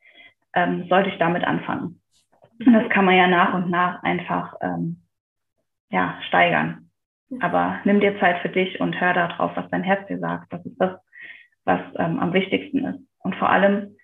[0.54, 1.97] ähm, sollte ich damit anfangen.
[2.64, 5.02] Und das kann man ja nach und nach einfach ähm,
[5.90, 6.90] ja, steigern.
[7.40, 10.52] Aber nimm dir Zeit für dich und hör darauf, was dein Herz dir sagt.
[10.52, 10.98] Das ist das,
[11.64, 13.00] was ähm, am wichtigsten ist.
[13.18, 13.96] Und vor allem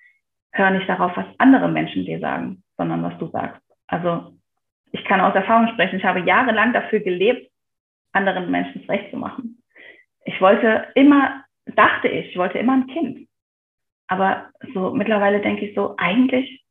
[0.53, 3.63] hör nicht darauf, was andere Menschen dir sagen, sondern was du sagst.
[3.87, 4.35] Also
[4.93, 5.99] ich kann aus Erfahrung sprechen.
[5.99, 7.51] Ich habe jahrelang dafür gelebt,
[8.13, 9.63] anderen Menschen es recht zu machen.
[10.25, 13.29] Ich wollte immer, dachte ich, ich wollte immer ein Kind.
[14.07, 16.64] Aber so mittlerweile denke ich so, eigentlich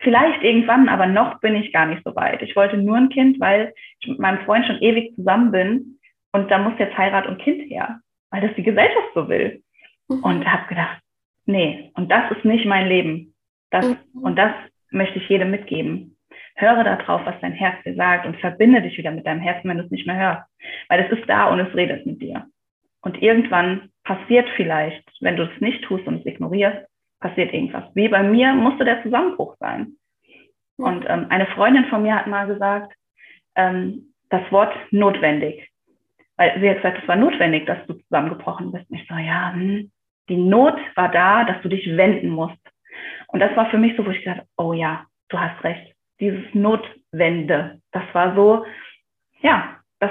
[0.00, 2.42] Vielleicht irgendwann, aber noch bin ich gar nicht so weit.
[2.42, 5.98] Ich wollte nur ein Kind, weil ich mit meinem Freund schon ewig zusammen bin
[6.32, 9.62] und da muss jetzt Heirat und Kind her, weil das die Gesellschaft so will.
[10.08, 10.22] Mhm.
[10.22, 11.00] Und habe gedacht,
[11.46, 13.34] nee, und das ist nicht mein Leben.
[13.70, 14.22] Das, mhm.
[14.22, 14.52] Und das
[14.90, 16.16] möchte ich jedem mitgeben.
[16.56, 19.78] Höre darauf, was dein Herz dir sagt und verbinde dich wieder mit deinem Herzen, wenn
[19.78, 20.42] du es nicht mehr hörst.
[20.88, 22.46] Weil es ist da und es redet mit dir.
[23.00, 26.86] Und irgendwann passiert vielleicht, wenn du es nicht tust und es ignorierst,
[27.26, 27.84] passiert irgendwas.
[27.94, 29.96] Wie bei mir musste der Zusammenbruch sein.
[30.76, 32.92] Und ähm, eine Freundin von mir hat mal gesagt,
[33.56, 35.68] ähm, das Wort notwendig.
[36.36, 38.88] Weil sie hat gesagt, es war notwendig, dass du zusammengebrochen bist.
[38.90, 39.90] Und ich so, ja, hm,
[40.28, 42.58] die Not war da, dass du dich wenden musst.
[43.28, 45.94] Und das war für mich so, wo ich gesagt oh ja, du hast recht.
[46.20, 48.64] Dieses Notwende, das war so,
[49.40, 50.10] ja, das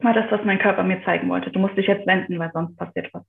[0.00, 1.50] war das, was mein Körper mir zeigen wollte.
[1.50, 3.24] Du musst dich jetzt wenden, weil sonst passiert was.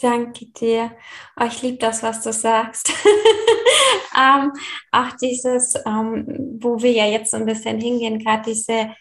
[0.00, 0.96] Danke dir.
[1.38, 2.90] Oh, ich liebe das, was du sagst.
[4.18, 4.52] ähm,
[4.90, 8.94] auch dieses, ähm, wo wir ja jetzt so ein bisschen hingehen, gerade diese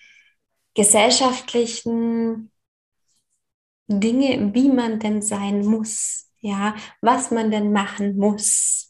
[0.76, 2.52] gesellschaftlichen
[3.88, 8.90] Dinge, wie man denn sein muss, ja, was man denn machen muss,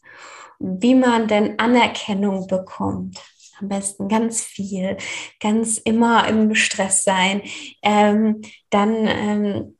[0.58, 3.18] wie man denn Anerkennung bekommt.
[3.60, 4.96] Am besten ganz viel,
[5.40, 7.42] ganz immer im Stress sein.
[7.82, 9.76] Ähm, dann ähm,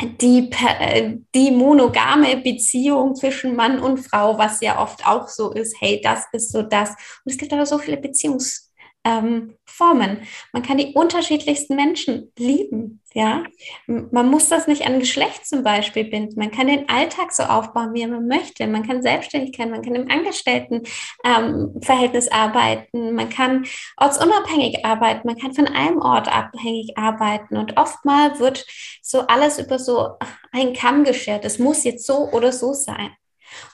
[0.00, 0.50] die,
[0.80, 6.00] äh, die monogame Beziehung zwischen Mann und Frau, was ja oft auch so ist, hey,
[6.02, 6.90] das ist so das.
[6.90, 8.71] Und es gibt aber so viele Beziehungs-
[9.04, 10.18] ähm, Formen.
[10.52, 13.00] Man kann die unterschiedlichsten Menschen lieben.
[13.14, 13.42] Ja,
[13.86, 16.38] man muss das nicht an Geschlecht zum Beispiel binden.
[16.38, 18.66] Man kann den Alltag so aufbauen, wie man möchte.
[18.66, 23.66] Man kann Selbstständigkeit, man kann im Angestelltenverhältnis ähm, arbeiten, man kann
[23.98, 27.58] ortsunabhängig arbeiten, man kann von einem Ort abhängig arbeiten.
[27.58, 28.64] Und oftmal wird
[29.02, 30.16] so alles über so
[30.52, 31.44] einen Kamm geschert.
[31.44, 33.10] Es muss jetzt so oder so sein.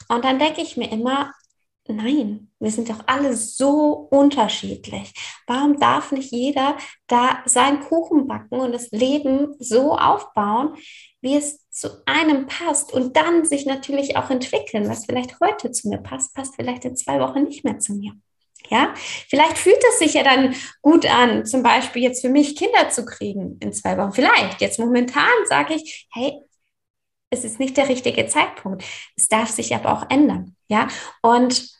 [0.08, 1.32] Und dann denke ich mir immer,
[1.90, 5.14] Nein, wir sind doch alle so unterschiedlich.
[5.46, 10.76] Warum darf nicht jeder da seinen Kuchen backen und das Leben so aufbauen,
[11.22, 15.88] wie es zu einem passt und dann sich natürlich auch entwickeln, was vielleicht heute zu
[15.88, 18.12] mir passt, passt vielleicht in zwei Wochen nicht mehr zu mir.
[18.68, 18.92] Ja,
[19.28, 23.06] vielleicht fühlt es sich ja dann gut an, zum Beispiel jetzt für mich Kinder zu
[23.06, 24.12] kriegen in zwei Wochen.
[24.12, 24.60] Vielleicht.
[24.60, 26.42] Jetzt momentan sage ich, hey,
[27.30, 28.84] es ist nicht der richtige Zeitpunkt.
[29.16, 30.54] Es darf sich aber auch ändern.
[30.68, 30.88] Ja,
[31.22, 31.77] und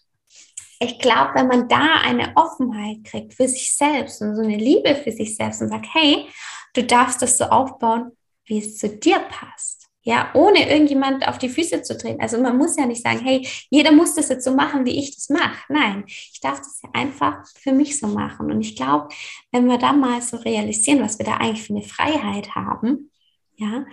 [0.80, 4.94] ich glaube, wenn man da eine Offenheit kriegt für sich selbst und so eine Liebe
[4.94, 6.26] für sich selbst und sagt, hey,
[6.74, 8.12] du darfst das so aufbauen,
[8.46, 9.88] wie es zu dir passt.
[10.02, 12.22] Ja, ohne irgendjemand auf die Füße zu treten.
[12.22, 15.14] Also man muss ja nicht sagen, hey, jeder muss das jetzt so machen, wie ich
[15.14, 15.64] das mache.
[15.68, 18.50] Nein, ich darf das ja einfach für mich so machen.
[18.50, 19.08] Und ich glaube,
[19.52, 23.10] wenn wir da mal so realisieren, was wir da eigentlich für eine Freiheit haben,
[23.56, 23.84] ja,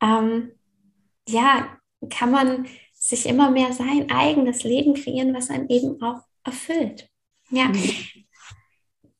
[0.00, 0.52] ähm,
[1.28, 1.76] ja,
[2.08, 7.08] kann man sich immer mehr sein eigenes Leben kreieren, was einen eben auch erfüllt.
[7.50, 7.64] Ja.
[7.64, 7.90] Mhm.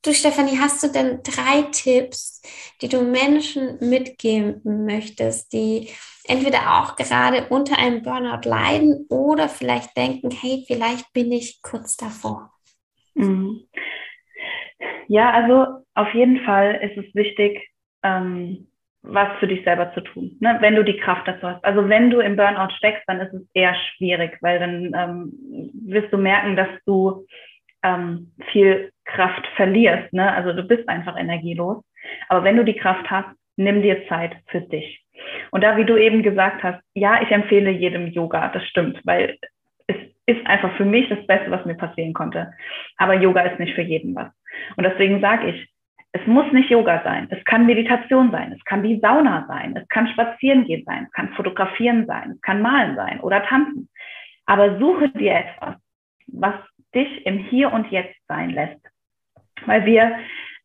[0.04, 2.40] Du, Stefanie, hast du denn drei Tipps,
[2.80, 5.90] die du Menschen mitgeben möchtest, die
[6.24, 11.96] entweder auch gerade unter einem Burnout leiden oder vielleicht denken, hey, vielleicht bin ich kurz
[11.96, 12.52] davor?
[13.14, 13.68] Mhm.
[15.08, 17.68] Ja, also auf jeden Fall ist es wichtig,
[18.02, 18.67] ähm,
[19.02, 20.56] was für dich selber zu tun, ne?
[20.60, 21.64] wenn du die Kraft dazu hast.
[21.64, 25.32] Also wenn du im Burnout steckst, dann ist es eher schwierig, weil dann ähm,
[25.86, 27.24] wirst du merken, dass du
[27.82, 30.12] ähm, viel Kraft verlierst.
[30.12, 30.32] Ne?
[30.32, 31.82] Also du bist einfach energielos.
[32.28, 35.04] Aber wenn du die Kraft hast, nimm dir Zeit für dich.
[35.50, 39.36] Und da, wie du eben gesagt hast, ja, ich empfehle jedem Yoga, das stimmt, weil
[39.86, 42.52] es ist einfach für mich das Beste, was mir passieren konnte.
[42.96, 44.28] Aber Yoga ist nicht für jeden was.
[44.76, 45.68] Und deswegen sage ich,
[46.12, 49.86] es muss nicht Yoga sein, es kann Meditation sein, es kann die Sauna sein, es
[49.88, 53.88] kann Spazierengehen sein, es kann Fotografieren sein, es kann Malen sein oder Tanzen.
[54.46, 55.76] Aber suche dir etwas,
[56.28, 56.54] was
[56.94, 58.80] dich im Hier und Jetzt sein lässt.
[59.66, 60.18] Weil wir,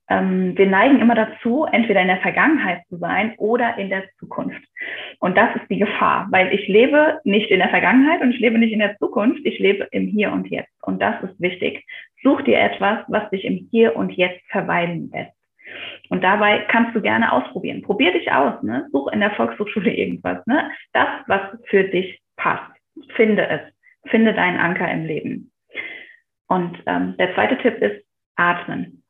[0.09, 4.61] ähm, wir neigen immer dazu, entweder in der Vergangenheit zu sein oder in der Zukunft.
[5.19, 8.57] Und das ist die Gefahr, weil ich lebe nicht in der Vergangenheit und ich lebe
[8.57, 10.73] nicht in der Zukunft, ich lebe im Hier und Jetzt.
[10.81, 11.85] Und das ist wichtig.
[12.21, 15.33] Such dir etwas, was dich im Hier und Jetzt verweilen lässt.
[16.09, 17.81] Und dabei kannst du gerne ausprobieren.
[17.81, 18.87] Probier dich aus, ne?
[18.91, 20.69] Such in der Volkshochschule irgendwas, ne?
[20.91, 22.71] Das, was für dich passt.
[23.15, 23.61] Finde es.
[24.11, 25.51] Finde deinen Anker im Leben.
[26.47, 29.02] Und ähm, der zweite Tipp ist Atmen.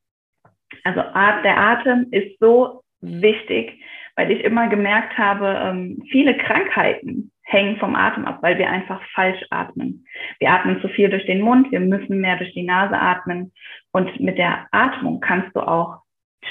[0.83, 1.01] Also
[1.43, 3.79] der Atem ist so wichtig,
[4.15, 9.01] weil ich immer gemerkt habe, ähm, viele Krankheiten hängen vom Atem ab, weil wir einfach
[9.13, 10.05] falsch atmen.
[10.39, 13.51] Wir atmen zu viel durch den Mund, wir müssen mehr durch die Nase atmen.
[13.91, 16.01] Und mit der Atmung kannst du auch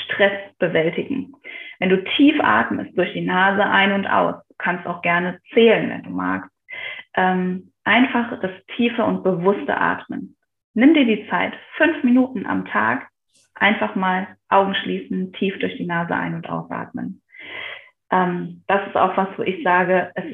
[0.04, 1.32] Stress bewältigen.
[1.78, 5.90] Wenn du tief atmest durch die Nase ein und aus, du kannst auch gerne zählen,
[5.90, 6.50] wenn du magst.
[7.14, 10.37] Ähm, einfach das tiefe und bewusste Atmen.
[10.74, 13.08] Nimm dir die Zeit, fünf Minuten am Tag,
[13.55, 17.23] einfach mal Augen schließen, tief durch die Nase ein- und ausatmen.
[18.11, 20.25] Ähm, das ist auch was, wo ich sage, es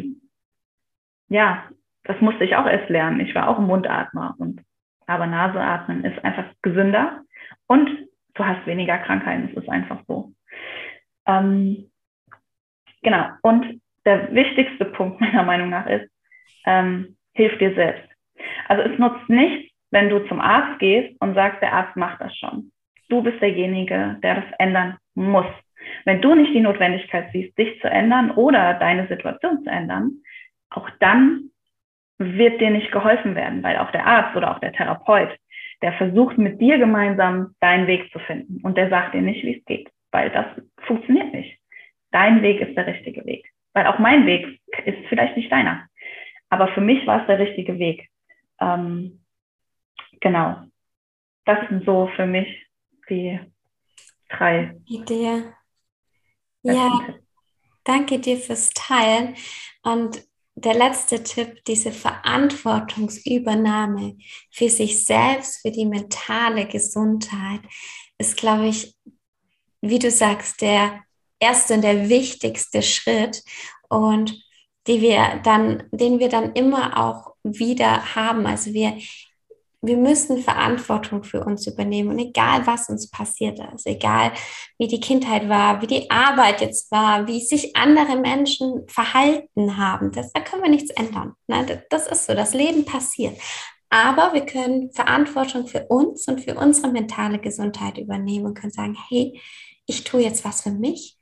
[1.29, 1.65] ja,
[2.05, 3.21] das musste ich auch erst lernen.
[3.21, 4.63] Ich war auch ein Mundatmer und
[5.07, 7.23] aber Naseatmen ist einfach gesünder
[7.67, 7.89] und
[8.35, 9.49] du hast weniger Krankheiten.
[9.51, 10.33] Es ist einfach so.
[11.27, 11.91] Ähm,
[13.03, 13.29] genau.
[13.43, 16.11] Und der wichtigste Punkt meiner Meinung nach ist,
[16.67, 18.09] ähm, hilf dir selbst.
[18.69, 22.37] Also es nutzt nichts, wenn du zum Arzt gehst und sagst, der Arzt macht das
[22.37, 22.71] schon.
[23.09, 25.47] Du bist derjenige, der das ändern muss.
[26.05, 30.23] Wenn du nicht die Notwendigkeit siehst, dich zu ändern oder deine Situation zu ändern,
[30.71, 31.51] auch dann
[32.19, 35.31] wird dir nicht geholfen werden, weil auch der Arzt oder auch der Therapeut
[35.83, 39.59] der versucht mit dir gemeinsam deinen Weg zu finden und der sagt dir nicht, wie
[39.59, 40.47] es geht, weil das
[40.87, 41.59] funktioniert nicht.
[42.11, 45.87] Dein Weg ist der richtige Weg, weil auch mein Weg ist vielleicht nicht deiner.
[46.51, 48.09] Aber für mich war es der richtige Weg.
[48.61, 49.21] Ähm,
[50.21, 50.63] genau.
[51.45, 52.67] Das sind so für mich
[53.09, 53.39] die
[54.29, 54.77] drei.
[54.87, 55.45] Idee.
[56.63, 57.15] Ja,
[57.85, 59.37] danke dir fürs Teilen.
[59.83, 64.17] Und der letzte Tipp, diese Verantwortungsübernahme
[64.51, 67.61] für sich selbst, für die mentale Gesundheit,
[68.19, 68.97] ist, glaube ich,
[69.81, 71.05] wie du sagst, der
[71.39, 73.45] erste und der wichtigste Schritt
[73.89, 74.37] und
[74.89, 78.47] die wir dann, den wir dann immer auch wieder haben.
[78.47, 78.99] Also wir
[79.81, 82.11] wir müssen Verantwortung für uns übernehmen.
[82.11, 84.33] Und egal, was uns passiert ist, egal
[84.77, 90.11] wie die Kindheit war, wie die Arbeit jetzt war, wie sich andere Menschen verhalten haben,
[90.13, 91.35] das, da können wir nichts ändern.
[91.47, 91.85] Ne?
[91.91, 93.39] Das ist so, das Leben passiert.
[93.91, 98.97] Aber wir können Verantwortung für uns und für unsere mentale Gesundheit übernehmen und können sagen,
[99.09, 99.41] hey,
[99.87, 101.17] ich tue jetzt was für mich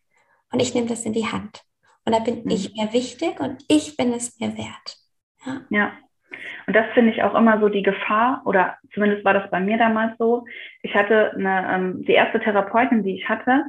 [0.50, 1.62] und ich nehme das in die Hand.
[2.04, 2.50] Und da bin mhm.
[2.50, 4.96] ich mir wichtig und ich bin es mir wert.
[5.44, 5.60] Ja.
[5.70, 5.92] ja.
[6.66, 9.78] Und das finde ich auch immer so die Gefahr, oder zumindest war das bei mir
[9.78, 10.44] damals so.
[10.82, 13.64] Ich hatte eine, ähm, die erste Therapeutin, die ich hatte,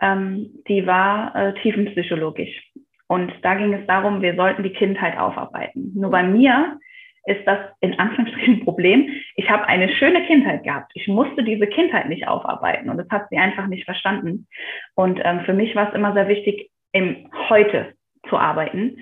[0.00, 2.72] ähm, die war äh, tiefenpsychologisch.
[3.08, 5.92] Und da ging es darum, wir sollten die Kindheit aufarbeiten.
[5.94, 6.78] Nur bei mir
[7.24, 9.10] ist das in Anführungsstrichen ein Problem.
[9.34, 10.92] Ich habe eine schöne Kindheit gehabt.
[10.94, 14.46] Ich musste diese Kindheit nicht aufarbeiten und das hat sie einfach nicht verstanden.
[14.94, 17.94] Und ähm, für mich war es immer sehr wichtig, im Heute
[18.28, 18.98] zu arbeiten.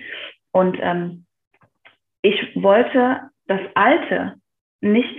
[0.53, 1.26] Und ähm,
[2.27, 4.35] ich wollte das Alte
[4.81, 5.17] nicht,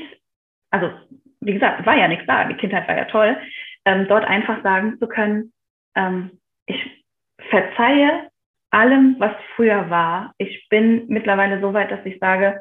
[0.71, 0.91] also
[1.39, 3.37] wie gesagt, war ja nichts da, die Kindheit war ja toll,
[3.85, 5.53] ähm, dort einfach sagen zu können,
[5.95, 6.31] ähm,
[6.65, 7.05] ich
[7.49, 8.29] verzeihe
[8.71, 10.33] allem, was früher war.
[10.37, 12.59] Ich bin mittlerweile so weit, dass ich sage,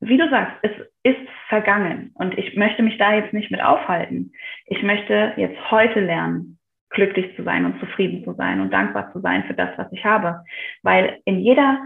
[0.00, 0.72] wie du sagst, es
[1.04, 4.32] ist vergangen und ich möchte mich da jetzt nicht mit aufhalten.
[4.66, 9.20] Ich möchte jetzt heute lernen, glücklich zu sein und zufrieden zu sein und dankbar zu
[9.20, 10.42] sein für das, was ich habe.
[10.82, 11.78] Weil in jeder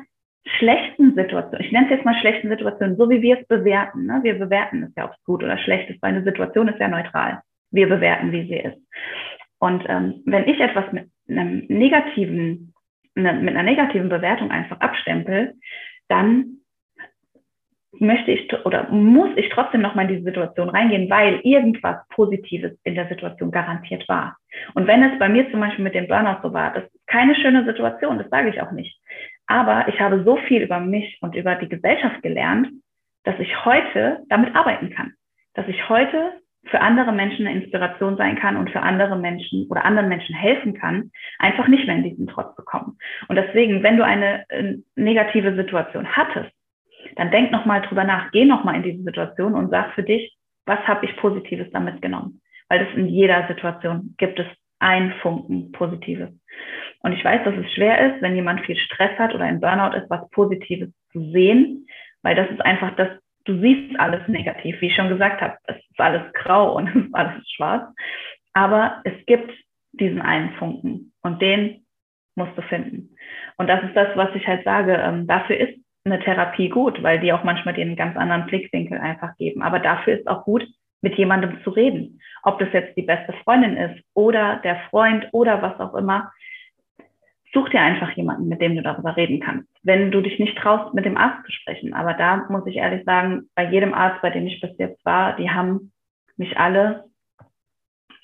[0.47, 4.07] schlechten Situation, ich nenne es jetzt mal schlechten Situationen, so wie wir es bewerten.
[4.07, 4.21] Ne?
[4.23, 6.89] Wir bewerten es ja, ob es gut oder schlecht ist, weil eine Situation ist ja
[6.89, 7.41] neutral.
[7.71, 8.79] Wir bewerten, wie sie ist.
[9.59, 12.75] Und ähm, wenn ich etwas mit einem negativen,
[13.15, 15.55] ne, mit einer negativen Bewertung einfach abstempel,
[16.09, 16.59] dann
[17.99, 22.95] möchte ich oder muss ich trotzdem nochmal in diese Situation reingehen, weil irgendwas Positives in
[22.95, 24.37] der Situation garantiert war.
[24.75, 27.35] Und wenn es bei mir zum Beispiel mit dem Burnout so war, das ist keine
[27.37, 29.01] schöne Situation, das sage ich auch nicht.
[29.47, 32.69] Aber ich habe so viel über mich und über die Gesellschaft gelernt,
[33.25, 35.13] dass ich heute damit arbeiten kann.
[35.55, 36.33] Dass ich heute
[36.67, 40.75] für andere Menschen eine Inspiration sein kann und für andere Menschen oder anderen Menschen helfen
[40.75, 42.99] kann, einfach nicht mehr in diesen Trotz zu kommen.
[43.29, 46.51] Und deswegen, wenn du eine äh, negative Situation hattest,
[47.17, 50.81] dann denk nochmal drüber nach, geh nochmal in diese Situation und sag für dich, was
[50.87, 52.41] habe ich Positives damit genommen?
[52.69, 54.47] Weil das in jeder Situation gibt es
[54.85, 56.31] ein Funken Positives.
[57.01, 59.97] Und ich weiß, dass es schwer ist, wenn jemand viel Stress hat oder ein Burnout
[59.97, 61.87] ist, was Positives zu sehen,
[62.23, 63.09] weil das ist einfach das,
[63.47, 66.95] du siehst alles negativ, wie ich schon gesagt habe, es ist alles grau und es
[66.95, 67.95] ist alles schwarz.
[68.53, 69.51] Aber es gibt
[69.93, 71.87] diesen einen Funken und den
[72.37, 73.17] musst du finden.
[73.57, 74.95] Und das ist das, was ich halt sage.
[74.95, 79.35] Ähm, dafür ist eine Therapie gut, weil die auch manchmal den ganz anderen Blickwinkel einfach
[79.37, 79.63] geben.
[79.63, 80.67] Aber dafür ist auch gut,
[81.05, 82.21] mit jemandem zu reden.
[82.43, 86.33] Ob das jetzt die beste Freundin ist oder der Freund oder was auch immer.
[87.53, 89.69] Such dir einfach jemanden, mit dem du darüber reden kannst.
[89.83, 91.93] Wenn du dich nicht traust, mit dem Arzt zu sprechen.
[91.93, 95.37] Aber da muss ich ehrlich sagen, bei jedem Arzt, bei dem ich bis jetzt war,
[95.37, 95.93] die haben
[96.37, 97.05] mich alle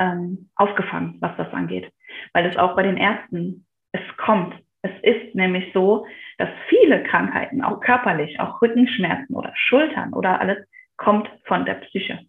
[0.01, 1.93] ähm, aufgefangen, was das angeht.
[2.33, 4.55] Weil es auch bei den Ärzten, es kommt.
[4.83, 6.07] Es ist nämlich so,
[6.39, 10.59] dass viele Krankheiten, auch körperlich, auch Rückenschmerzen oder Schultern oder alles,
[10.97, 12.21] kommt von der Psyche.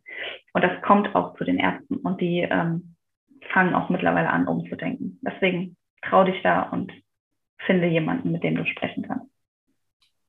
[0.53, 2.95] Und das kommt auch zu den Ärzten und die ähm,
[3.51, 5.19] fangen auch mittlerweile an, umzudenken.
[5.21, 6.91] Deswegen trau dich da und
[7.65, 9.31] finde jemanden, mit dem du sprechen kannst.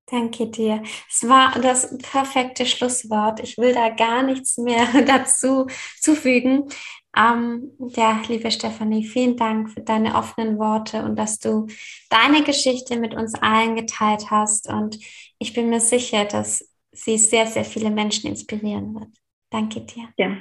[0.07, 0.83] Danke dir.
[1.09, 3.41] Es war das perfekte Schlusswort.
[3.41, 5.67] Ich will da gar nichts mehr dazu
[6.01, 6.69] zufügen.
[7.17, 11.67] Ähm, ja, liebe Stefanie, vielen Dank für deine offenen Worte und dass du
[12.09, 14.69] deine Geschichte mit uns allen geteilt hast.
[14.69, 14.99] Und
[15.39, 19.22] ich bin mir sicher, dass sie sehr, sehr viele Menschen inspirieren wird.
[19.53, 20.09] Danke dir.
[20.17, 20.37] Ja,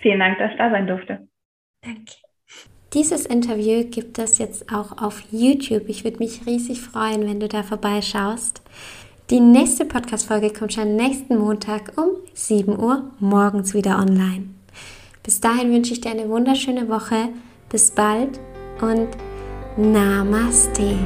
[0.00, 1.28] vielen Dank, dass ich da sein durfte.
[1.82, 2.12] Danke.
[2.92, 5.88] Dieses Interview gibt es jetzt auch auf YouTube.
[5.88, 8.62] Ich würde mich riesig freuen, wenn du da vorbeischaust.
[9.30, 14.50] Die nächste Podcast-Folge kommt schon nächsten Montag um 7 Uhr morgens wieder online.
[15.22, 17.30] Bis dahin wünsche ich dir eine wunderschöne Woche.
[17.68, 18.38] Bis bald
[18.80, 19.08] und
[19.76, 20.96] Namaste.